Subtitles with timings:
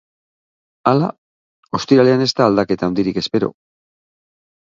[0.91, 1.09] Hala,
[1.81, 3.53] ostiralean ez da aldaketa handirik espero.